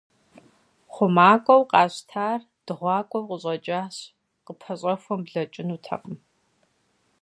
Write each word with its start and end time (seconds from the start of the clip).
Хъумакӏуэу 0.93 1.63
къащтар 1.71 2.39
дыгъуакӀуэу 2.65 3.27
къыщӏэкӏащ, 3.29 3.95
къыпэщӀэхуэм 4.45 5.21
блэкӏынутэкъым. 5.25 6.17